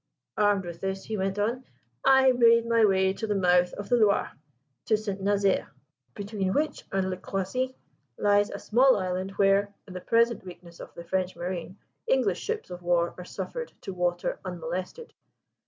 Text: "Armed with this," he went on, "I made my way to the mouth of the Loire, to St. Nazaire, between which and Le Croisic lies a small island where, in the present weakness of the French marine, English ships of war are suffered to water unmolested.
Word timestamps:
"Armed 0.37 0.65
with 0.65 0.81
this," 0.81 1.03
he 1.03 1.15
went 1.15 1.37
on, 1.37 1.63
"I 2.03 2.31
made 2.31 2.65
my 2.65 2.83
way 2.85 3.13
to 3.13 3.27
the 3.27 3.35
mouth 3.35 3.71
of 3.73 3.87
the 3.87 3.97
Loire, 3.97 4.31
to 4.85 4.97
St. 4.97 5.21
Nazaire, 5.21 5.67
between 6.15 6.53
which 6.53 6.83
and 6.91 7.07
Le 7.11 7.17
Croisic 7.17 7.75
lies 8.17 8.49
a 8.49 8.57
small 8.57 8.95
island 8.97 9.29
where, 9.33 9.71
in 9.87 9.93
the 9.93 10.01
present 10.01 10.43
weakness 10.43 10.79
of 10.79 10.91
the 10.95 11.03
French 11.03 11.35
marine, 11.35 11.77
English 12.07 12.39
ships 12.41 12.71
of 12.71 12.81
war 12.81 13.13
are 13.15 13.25
suffered 13.25 13.73
to 13.81 13.93
water 13.93 14.39
unmolested. 14.43 15.13